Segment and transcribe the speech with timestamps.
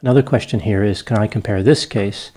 [0.00, 2.30] Another question here is can I compare this case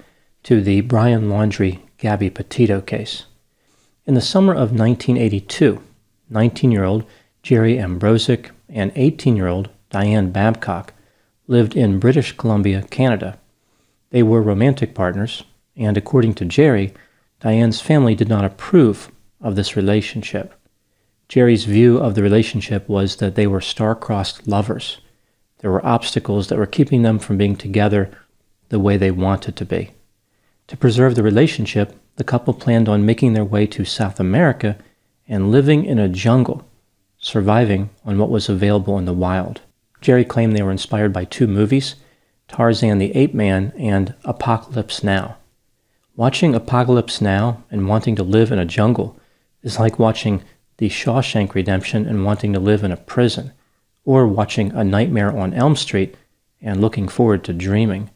[0.44, 3.26] to the Brian Laundrie Gabby Petito case?
[4.08, 5.80] In the summer of 1982,
[6.32, 7.06] 19 year old
[7.44, 10.94] Jerry Ambrosic and 18 year old Diane Babcock
[11.45, 13.38] lived in British Columbia, Canada.
[14.09, 15.44] They were romantic partners,
[15.76, 16.95] and according to Jerry,
[17.42, 20.56] Diane's family did not approve of this relationship.
[21.28, 25.01] Jerry's view of the relationship was that they were star-crossed lovers.
[25.62, 28.12] There were obstacles that were keeping them from being together
[28.70, 29.92] the way they wanted to be.
[30.67, 34.77] To preserve the relationship, the couple planned on making their way to South America
[35.27, 36.67] and living in a jungle,
[37.20, 39.61] surviving on what was available in the wild.
[40.02, 41.95] Jerry claimed they were inspired by two movies
[42.48, 45.38] Tarzan the Ape Man and Apocalypse Now.
[46.16, 49.17] Watching Apocalypse Now and wanting to live in a jungle
[49.64, 50.43] is like watching
[50.78, 53.54] The Shawshank Redemption and wanting to live in a prison,
[54.06, 56.16] or watching A Nightmare on Elm Street
[56.62, 58.10] and looking forward to dreaming.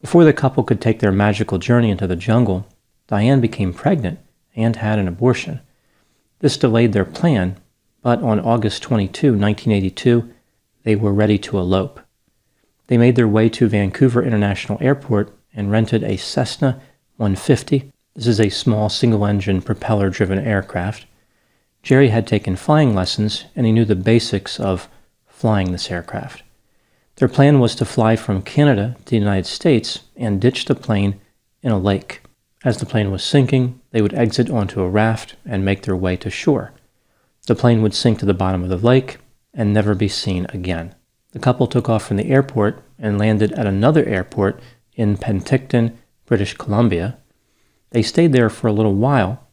[0.00, 2.66] Before the couple could take their magical journey into the jungle,
[3.06, 4.18] Diane became pregnant
[4.54, 5.60] and had an abortion.
[6.40, 7.56] This delayed their plan,
[8.02, 10.32] but on August 22, 1982,
[10.84, 12.00] they were ready to elope.
[12.86, 16.80] They made their way to Vancouver International Airport and rented a Cessna
[17.16, 17.92] 150.
[18.14, 21.06] This is a small single engine propeller driven aircraft.
[21.82, 24.88] Jerry had taken flying lessons and he knew the basics of
[25.38, 26.42] flying this aircraft.
[27.14, 31.20] Their plan was to fly from Canada to the United States and ditch the plane
[31.62, 32.22] in a lake.
[32.64, 36.16] As the plane was sinking, they would exit onto a raft and make their way
[36.16, 36.72] to shore.
[37.46, 39.18] The plane would sink to the bottom of the lake
[39.54, 40.96] and never be seen again.
[41.30, 44.60] The couple took off from the airport and landed at another airport
[44.94, 47.16] in Penticton, British Columbia.
[47.90, 49.46] They stayed there for a little while.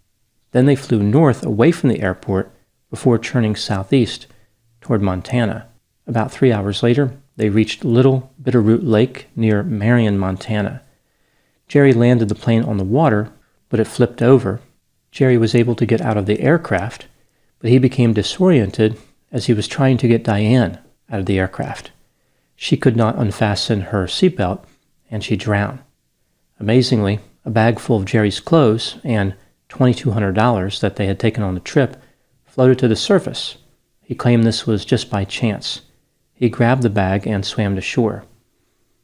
[0.51, 2.51] Then they flew north away from the airport
[2.89, 4.25] before turning southeast
[4.81, 5.67] toward Montana.
[6.07, 10.81] About three hours later, they reached Little Bitterroot Lake near Marion, Montana.
[11.67, 13.31] Jerry landed the plane on the water,
[13.69, 14.61] but it flipped over.
[15.11, 17.07] Jerry was able to get out of the aircraft,
[17.59, 18.97] but he became disoriented
[19.31, 20.77] as he was trying to get Diane
[21.09, 21.91] out of the aircraft.
[22.55, 24.63] She could not unfasten her seatbelt,
[25.09, 25.79] and she drowned.
[26.59, 29.35] Amazingly, a bag full of Jerry's clothes and
[29.69, 32.01] $2,200 that they had taken on the trip
[32.45, 33.57] floated to the surface.
[34.01, 35.81] He claimed this was just by chance.
[36.35, 38.25] He grabbed the bag and swam to shore.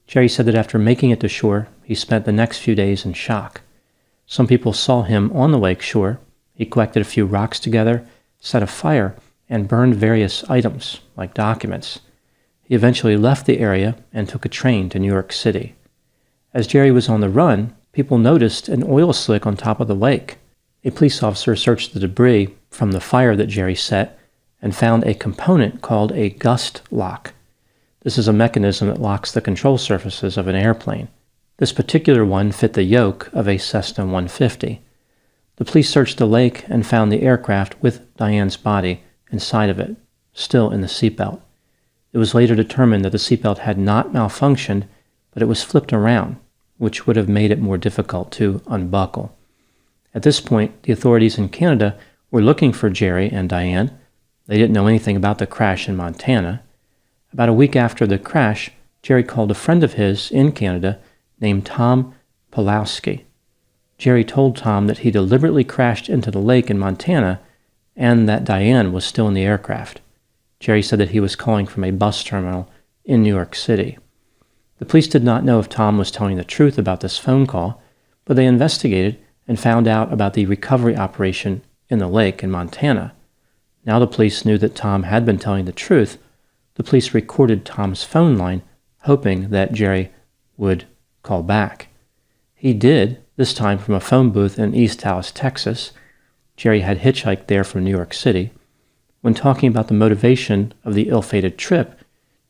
[0.06, 3.14] Jerry said that after making it to shore, he spent the next few days in
[3.14, 3.62] shock.
[4.26, 6.20] Some people saw him on the lake shore.
[6.54, 8.06] He collected a few rocks together,
[8.40, 9.16] set a fire,
[9.50, 12.02] and burned various items, like documents.
[12.64, 15.76] He eventually left the area and took a train to New York City.
[16.54, 19.96] As Jerry was on the run, people noticed an oil slick on top of the
[19.96, 20.38] lake.
[20.84, 24.18] A police officer searched the debris from the fire that Jerry set
[24.62, 27.34] and found a component called a gust lock.
[28.04, 31.08] This is a mechanism that locks the control surfaces of an airplane.
[31.58, 34.82] This particular one fit the yoke of a Cessna 150.
[35.58, 39.96] The police searched the lake and found the aircraft with Diane's body inside of it,
[40.34, 41.42] still in the seatbelt.
[42.14, 44.86] It was later determined that the seatbelt had not malfunctioned,
[45.34, 46.38] but it was flipped around,
[46.78, 49.38] which would have made it more difficult to unbuckle.
[50.14, 51.98] At this point, the authorities in Canada
[52.32, 53.98] were looking for Jerry and Diane.
[54.48, 56.64] They didn't know anything about the crash in Montana.
[57.34, 58.72] About a week after the crash,
[59.02, 61.00] Jerry called a friend of his in Canada
[61.40, 62.14] named Tom
[62.52, 63.24] Pawlowski.
[63.98, 67.40] Jerry told Tom that he deliberately crashed into the lake in Montana
[67.96, 70.02] and that Diane was still in the aircraft.
[70.60, 72.70] Jerry said that he was calling from a bus terminal
[73.06, 73.98] in New York City.
[74.80, 77.82] The police did not know if Tom was telling the truth about this phone call,
[78.26, 83.14] but they investigated and found out about the recovery operation in the lake in Montana.
[83.86, 86.18] Now the police knew that Tom had been telling the truth.
[86.76, 88.62] The police recorded Tom's phone line,
[89.02, 90.12] hoping that Jerry
[90.58, 90.86] would
[91.24, 91.88] call back.
[92.56, 95.92] He did, this time from a phone booth in East Dallas, Texas.
[96.56, 98.52] Jerry had hitchhiked there from New York City.
[99.22, 102.00] When talking about the motivation of the ill fated trip,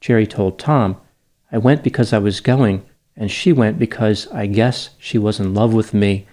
[0.02, 0.98] Jerry told Tom,
[1.52, 2.86] I went because I was going,
[3.16, 6.28] and she went because I guess she was in love with me,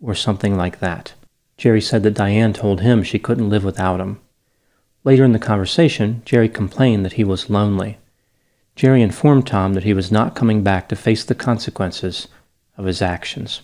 [0.00, 1.14] or something like that.
[1.56, 4.20] Jerry said that Diane told him she couldn't live without him.
[5.04, 7.98] Later in the conversation, Jerry complained that he was lonely.
[8.74, 12.26] Jerry informed Tom that he was not coming back to face the consequences
[12.76, 13.62] of his actions.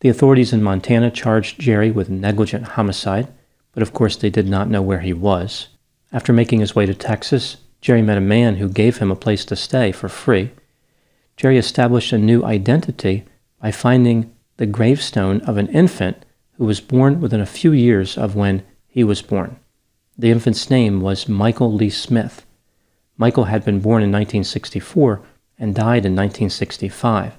[0.00, 3.28] The authorities in Montana charged Jerry with negligent homicide
[3.72, 5.68] but of course they did not know where he was.
[6.12, 9.44] After making his way to Texas, Jerry met a man who gave him a place
[9.46, 10.50] to stay for free.
[11.36, 13.24] Jerry established a new identity
[13.60, 16.24] by finding the gravestone of an infant
[16.54, 19.56] who was born within a few years of when he was born.
[20.18, 22.44] The infant's name was Michael Lee Smith.
[23.16, 25.22] Michael had been born in 1964
[25.58, 27.34] and died in 1965.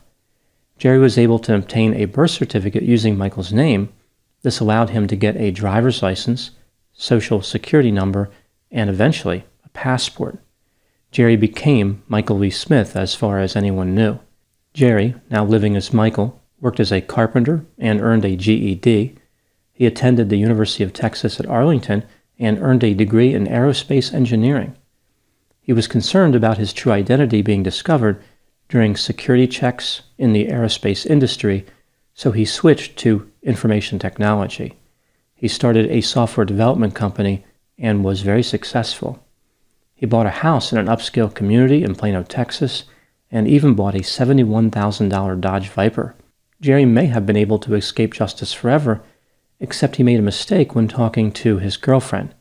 [0.78, 3.90] Jerry was able to obtain a birth certificate using Michael's name
[4.42, 6.52] this allowed him to get a driver's license,
[6.94, 8.30] social security number,
[8.72, 10.40] and eventually a passport.
[11.12, 14.20] Jerry became Michael Lee Smith as far as anyone knew.
[14.74, 19.16] Jerry, now living as Michael, worked as a carpenter and earned a GED.
[19.74, 22.04] He attended the University of Texas at Arlington
[22.42, 24.76] and earned a degree in aerospace engineering.
[25.62, 28.22] He was concerned about his true identity being discovered
[28.68, 31.66] during security checks in the aerospace industry,
[32.16, 34.74] so he switched to information technology.
[35.36, 37.46] He started a software development company
[37.78, 39.24] and was very successful.
[39.94, 42.86] He bought a house in an upscale community in Plano, Texas,
[43.30, 46.16] and even bought a $71,000 Dodge Viper.
[46.60, 49.04] Jerry may have been able to escape justice forever,
[49.62, 52.36] except he made a mistake when talking to his girlfriend.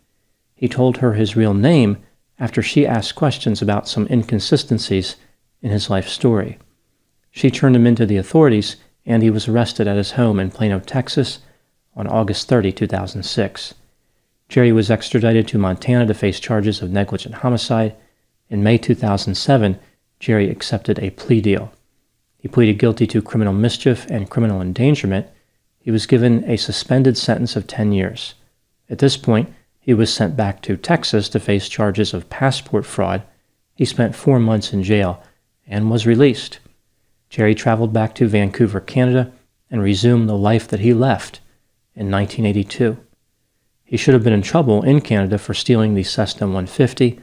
[0.54, 1.98] He told her his real name
[2.38, 5.16] after she asked questions about some inconsistencies
[5.62, 6.58] in his life story.
[7.30, 8.76] She turned him into the authorities
[9.06, 11.38] and he was arrested at his home in Plano, Texas
[11.94, 13.74] on August 30, 2006.
[14.48, 17.94] Jerry was extradited to Montana to face charges of negligent homicide.
[18.48, 19.78] In May 2007,
[20.18, 21.72] Jerry accepted a plea deal.
[22.38, 25.26] He pleaded guilty to criminal mischief and criminal endangerment.
[25.90, 28.34] He was given a suspended sentence of 10 years.
[28.88, 33.24] At this point, he was sent back to Texas to face charges of passport fraud.
[33.74, 35.20] He spent four months in jail
[35.66, 36.60] and was released.
[37.28, 39.32] Jerry traveled back to Vancouver, Canada,
[39.68, 41.40] and resumed the life that he left
[41.96, 42.96] in 1982.
[43.82, 47.18] He should have been in trouble in Canada for stealing the Cessna 150,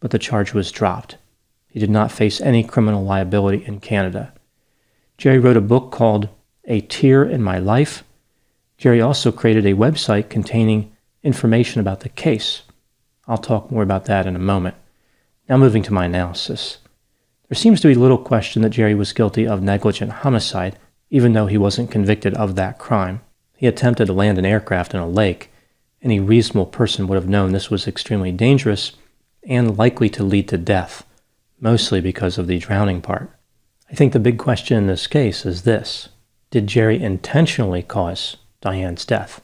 [0.00, 1.18] but the charge was dropped.
[1.68, 4.34] He did not face any criminal liability in Canada.
[5.18, 6.28] Jerry wrote a book called
[6.64, 8.02] A Tear in My Life.
[8.78, 10.92] Jerry also created a website containing
[11.24, 12.62] information about the case.
[13.26, 14.76] I'll talk more about that in a moment.
[15.48, 16.78] Now, moving to my analysis.
[17.48, 20.78] There seems to be little question that Jerry was guilty of negligent homicide,
[21.10, 23.20] even though he wasn't convicted of that crime.
[23.56, 25.50] He attempted to land an aircraft in a lake.
[26.00, 28.92] Any reasonable person would have known this was extremely dangerous
[29.42, 31.04] and likely to lead to death,
[31.58, 33.28] mostly because of the drowning part.
[33.90, 36.10] I think the big question in this case is this
[36.50, 39.40] Did Jerry intentionally cause Diane's death?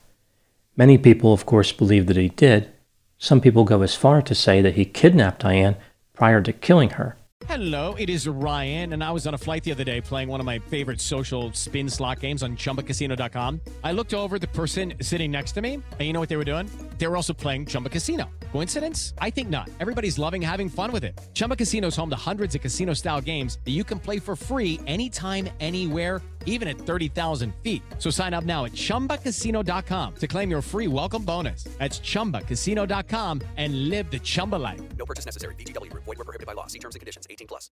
[0.77, 2.71] Many people, of course, believe that he did.
[3.19, 5.77] Some people go as far to say that he kidnapped Diane
[6.15, 7.17] prior to killing her.
[7.47, 10.41] Hello, it is Ryan, and I was on a flight the other day playing one
[10.41, 13.61] of my favorite social spin slot games on chumbacasino.com.
[13.83, 16.45] I looked over the person sitting next to me, and you know what they were
[16.45, 16.71] doing?
[16.97, 18.31] They were also playing Chumba Casino.
[18.53, 19.13] Coincidence?
[19.19, 19.69] I think not.
[19.79, 21.21] Everybody's loving having fun with it.
[21.35, 24.37] Chumba Casino is home to hundreds of casino style games that you can play for
[24.37, 27.83] free anytime, anywhere, even at 30,000 feet.
[27.99, 31.65] So sign up now at chumbacasino.com to claim your free welcome bonus.
[31.79, 34.81] That's chumbacasino.com and live the Chumba life.
[34.97, 35.57] No purchase necessary.
[35.57, 36.05] VGW Group.
[36.05, 36.69] Void were prohibited by law.
[36.69, 37.27] See terms and conditions.
[37.29, 37.71] 18 plus.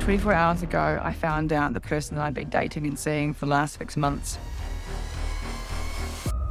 [0.00, 3.46] 24 hours ago, I found out the person that I'd been dating and seeing for
[3.46, 4.36] the last six months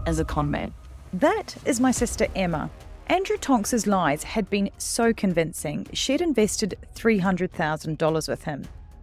[0.06, 0.74] as a con man.
[1.14, 2.70] That is my sister Emma.
[3.08, 8.64] Andrew Tonks's lies had been so convincing, she'd invested $300,000 with him.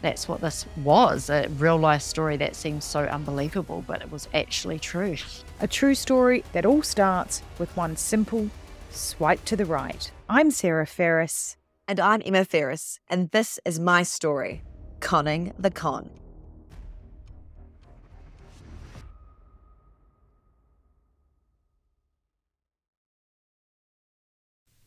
[0.00, 4.28] That's what this was a real life story that seems so unbelievable, but it was
[4.32, 5.16] actually true.
[5.60, 8.48] A true story that all starts with one simple
[8.90, 10.10] swipe to the right.
[10.28, 11.56] I'm Sarah Ferris.
[11.88, 14.62] And I'm Emma Ferris, and this is my story
[15.00, 16.10] Conning the Con.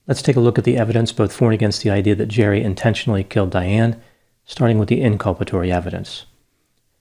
[0.06, 2.62] Let's take a look at the evidence both for and against the idea that Jerry
[2.62, 4.00] intentionally killed Diane,
[4.52, 6.26] starting with the inculpatory evidence.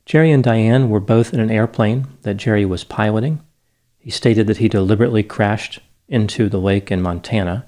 [0.07, 3.40] Jerry and Diane were both in an airplane that Jerry was piloting.
[3.99, 7.66] He stated that he deliberately crashed into the lake in Montana.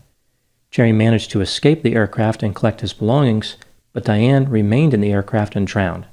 [0.71, 3.57] Jerry managed to escape the aircraft and collect his belongings,
[3.93, 6.07] but Diane remained in the aircraft and drowned.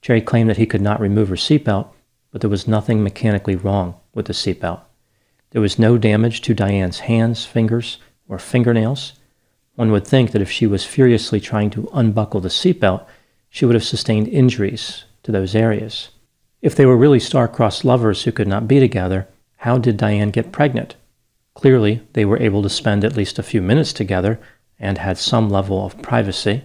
[0.00, 1.90] Jerry claimed that he could not remove her seatbelt,
[2.30, 4.80] but there was nothing mechanically wrong with the seatbelt.
[5.50, 9.12] There was no damage to Diane's hands, fingers, or fingernails.
[9.76, 13.06] One would think that if she was furiously trying to unbuckle the seatbelt,
[13.50, 16.08] she would have sustained injuries to those areas.
[16.62, 19.28] If they were really star-crossed lovers who could not be together,
[19.58, 20.96] how did Diane get pregnant?
[21.54, 24.40] Clearly, they were able to spend at least a few minutes together
[24.78, 26.64] and had some level of privacy.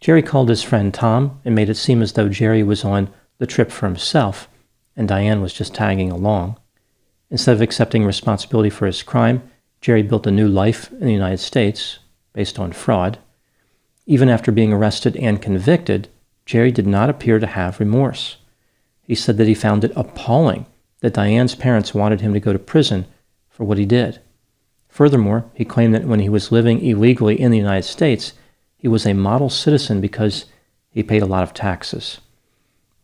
[0.00, 3.46] Jerry called his friend Tom and made it seem as though Jerry was on the
[3.46, 4.48] trip for himself
[4.96, 6.58] and Diane was just tagging along.
[7.30, 9.42] Instead of accepting responsibility for his crime,
[9.80, 11.98] Jerry built a new life in the United States
[12.34, 13.18] based on fraud.
[14.04, 16.08] Even after being arrested and convicted,
[16.44, 18.36] Jerry did not appear to have remorse.
[19.00, 20.66] He said that he found it appalling
[21.00, 23.06] that Diane's parents wanted him to go to prison
[23.48, 24.20] for what he did.
[24.88, 28.34] Furthermore, he claimed that when he was living illegally in the United States,
[28.76, 30.44] he was a model citizen because
[30.90, 32.20] he paid a lot of taxes.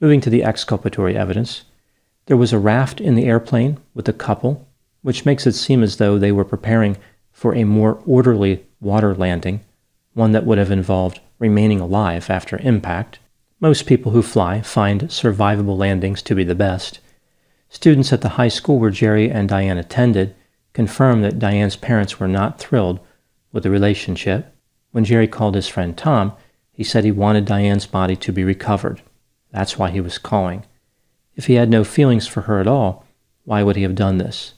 [0.00, 1.62] Moving to the exculpatory evidence,
[2.26, 4.66] there was a raft in the airplane with a couple
[5.02, 6.96] which makes it seem as though they were preparing
[7.32, 9.60] for a more orderly water landing,
[10.14, 13.18] one that would have involved remaining alive after impact.
[13.60, 17.00] Most people who fly find survivable landings to be the best.
[17.68, 20.34] Students at the high school where Jerry and Diane attended
[20.72, 23.00] confirmed that Diane's parents were not thrilled
[23.52, 24.54] with the relationship.
[24.92, 26.32] When Jerry called his friend Tom,
[26.72, 29.02] he said he wanted Diane's body to be recovered.
[29.52, 30.64] That's why he was calling.
[31.36, 33.06] If he had no feelings for her at all,
[33.44, 34.54] why would he have done this?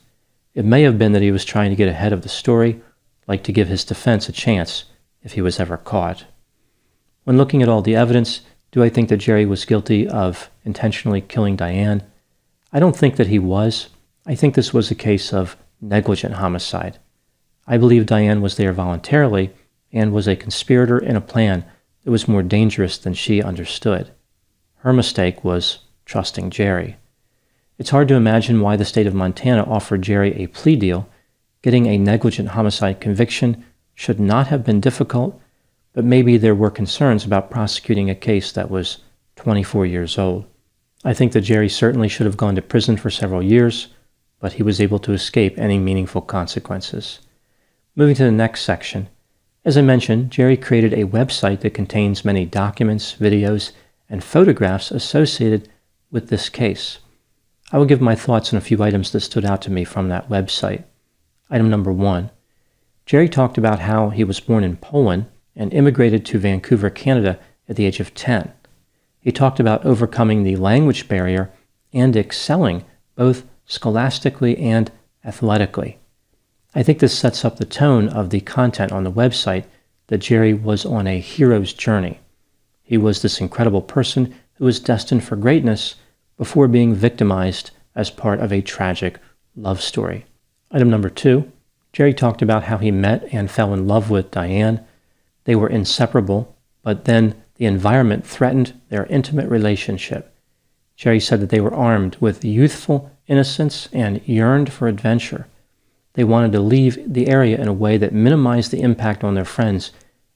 [0.53, 2.81] It may have been that he was trying to get ahead of the story,
[3.27, 4.85] like to give his defense a chance
[5.21, 6.25] if he was ever caught.
[7.23, 11.21] When looking at all the evidence, do I think that Jerry was guilty of intentionally
[11.21, 12.03] killing Diane?
[12.71, 13.89] I don't think that he was.
[14.25, 16.97] I think this was a case of negligent homicide.
[17.67, 19.51] I believe Diane was there voluntarily
[19.91, 21.65] and was a conspirator in a plan
[22.03, 24.11] that was more dangerous than she understood.
[24.77, 26.97] Her mistake was trusting Jerry.
[27.77, 31.07] It's hard to imagine why the state of Montana offered Jerry a plea deal.
[31.63, 33.65] Getting a negligent homicide conviction
[33.95, 35.41] should not have been difficult,
[35.93, 38.97] but maybe there were concerns about prosecuting a case that was
[39.37, 40.45] 24 years old.
[41.05, 43.87] I think that Jerry certainly should have gone to prison for several years,
[44.39, 47.21] but he was able to escape any meaningful consequences.
[47.95, 49.07] Moving to the next section.
[49.63, 53.71] As I mentioned, Jerry created a website that contains many documents, videos,
[54.09, 55.69] and photographs associated
[56.11, 56.99] with this case.
[57.71, 60.09] I will give my thoughts on a few items that stood out to me from
[60.09, 60.83] that website.
[61.53, 62.31] Item number one
[63.05, 67.37] Jerry talked about how he was born in Poland and immigrated to Vancouver, Canada
[67.69, 68.51] at the age of 10.
[69.19, 71.51] He talked about overcoming the language barrier
[71.93, 74.91] and excelling both scholastically and
[75.23, 75.99] athletically.
[76.73, 79.65] I think this sets up the tone of the content on the website
[80.07, 82.19] that Jerry was on a hero's journey.
[82.81, 85.97] He was this incredible person who was destined for greatness
[86.35, 89.19] before being victimized as part of a tragic
[89.55, 90.25] love story.
[90.73, 91.51] Item number two
[91.93, 94.83] Jerry talked about how he met and fell in love with Diane.
[95.43, 100.35] They were inseparable, but then the environment threatened their intimate relationship.
[100.95, 105.47] Jerry said that they were armed with youthful innocence and yearned for adventure.
[106.13, 109.45] They wanted to leave the area in a way that minimized the impact on their
[109.45, 109.91] friends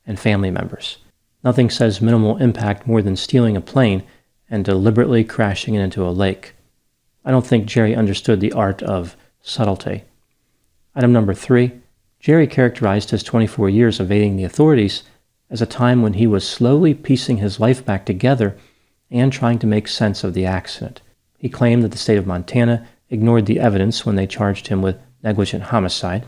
[0.06, 0.98] and family members.
[1.44, 4.04] Nothing says minimal impact more than stealing a plane
[4.50, 6.54] and deliberately crashing it into a lake.
[7.26, 10.04] I don't think Jerry understood the art of subtlety.
[10.98, 11.74] Item number three
[12.20, 15.04] Jerry characterized his 24 years evading the authorities
[15.48, 18.58] as a time when he was slowly piecing his life back together
[19.12, 21.02] and trying to make sense of the accident.
[21.38, 25.00] He claimed that the state of Montana ignored the evidence when they charged him with
[25.22, 26.26] negligent homicide.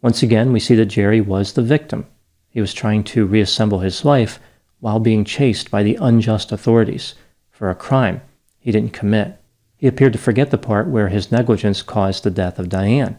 [0.00, 2.06] Once again, we see that Jerry was the victim.
[2.50, 4.38] He was trying to reassemble his life
[4.78, 7.16] while being chased by the unjust authorities
[7.50, 8.20] for a crime
[8.60, 9.42] he didn't commit.
[9.76, 13.18] He appeared to forget the part where his negligence caused the death of Diane.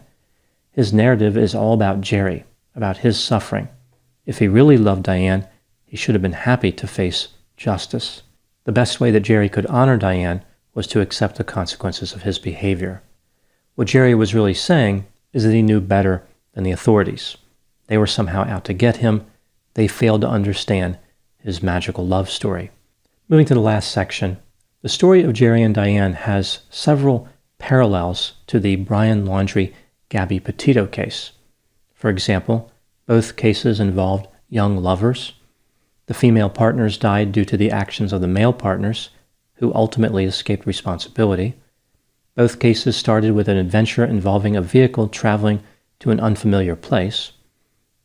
[0.80, 3.68] His narrative is all about Jerry, about his suffering.
[4.24, 5.46] If he really loved Diane,
[5.84, 8.22] he should have been happy to face justice.
[8.64, 12.38] The best way that Jerry could honor Diane was to accept the consequences of his
[12.38, 13.02] behavior.
[13.74, 17.36] What Jerry was really saying is that he knew better than the authorities.
[17.88, 19.26] They were somehow out to get him.
[19.74, 20.98] They failed to understand
[21.40, 22.70] his magical love story.
[23.28, 24.38] Moving to the last section,
[24.80, 29.74] the story of Jerry and Diane has several parallels to the Brian Laundrie
[30.10, 31.30] Gabby Petito case.
[31.94, 32.70] For example,
[33.06, 35.32] both cases involved young lovers.
[36.06, 39.10] The female partners died due to the actions of the male partners,
[39.54, 41.54] who ultimately escaped responsibility.
[42.34, 45.62] Both cases started with an adventure involving a vehicle traveling
[46.00, 47.32] to an unfamiliar place.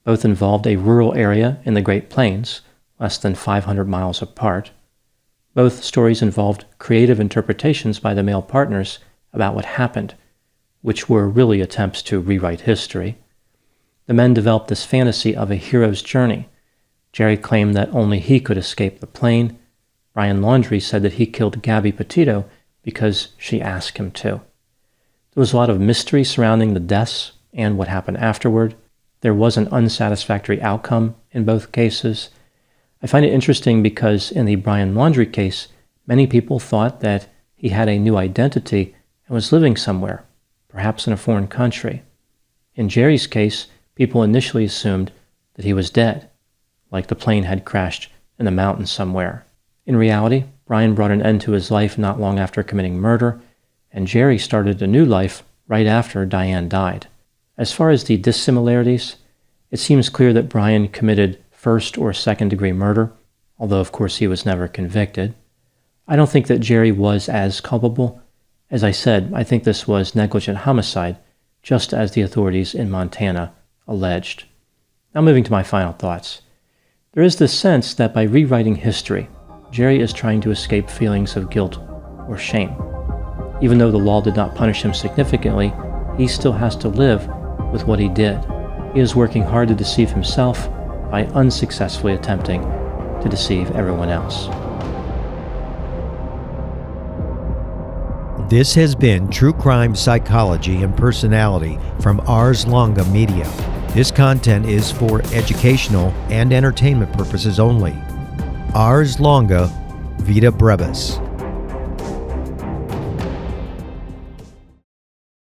[0.04, 2.62] Both involved a rural area in the Great Plains,
[3.00, 4.70] less than 500 miles apart.
[5.56, 9.00] Both stories involved creative interpretations by the male partners
[9.34, 10.14] about what happened,
[10.86, 13.18] which were really attempts to rewrite history.
[14.06, 16.48] The men developed this fantasy of a hero's journey.
[17.12, 19.58] Jerry claimed that only he could escape the plane.
[20.14, 22.46] Brian Laundrie said that he killed Gabby Petito
[22.84, 24.30] because she asked him to.
[24.30, 28.76] There was a lot of mystery surrounding the deaths and what happened afterward.
[29.22, 32.30] There was an unsatisfactory outcome in both cases.
[33.02, 35.68] I find it interesting because in the Brian Laundrie case,
[36.06, 38.94] many people thought that he had a new identity
[39.26, 40.24] and was living somewhere,
[40.76, 42.04] perhaps in a foreign country.
[42.76, 45.10] In Jerry's case, people initially assumed
[45.54, 46.30] that he was dead,
[46.92, 49.46] like the plane had crashed in the mountains somewhere.
[49.86, 53.40] In reality, Brian brought an end to his life not long after committing murder,
[53.90, 57.08] and Jerry started a new life right after Diane died.
[57.58, 59.16] As far as the dissimilarities,
[59.72, 63.14] it seems clear that Brian committed first or second degree murder,
[63.58, 65.36] although of course he was never convicted.
[66.06, 68.22] I don't think that Jerry was as culpable.
[68.76, 71.16] As I said, I think this was negligent homicide,
[71.64, 73.54] just as the authorities in Montana
[73.88, 74.44] alleged.
[75.14, 76.42] Now, moving to my final thoughts.
[77.14, 79.30] There is this sense that by rewriting history,
[79.72, 81.80] Jerry is trying to escape feelings of guilt
[82.28, 82.76] or shame.
[83.62, 85.74] Even though the law did not punish him significantly,
[86.18, 87.26] he still has to live
[87.72, 88.38] with what he did.
[88.94, 90.70] He is working hard to deceive himself
[91.10, 92.62] by unsuccessfully attempting
[93.22, 94.50] to deceive everyone else.
[98.50, 103.46] This has been True Crime Psychology and Personality from Ars Longa Media.
[103.96, 107.96] This content is for educational and entertainment purposes only.
[108.76, 109.66] Ars Longa
[110.20, 111.18] Vita Brevis.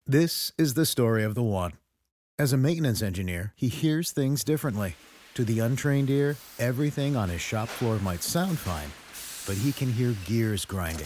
[0.08, 1.74] This is the story of the one.
[2.40, 4.96] As a maintenance engineer, he hears things differently.
[5.36, 8.90] To the untrained ear, everything on his shop floor might sound fine,
[9.46, 11.06] but he can hear gears grinding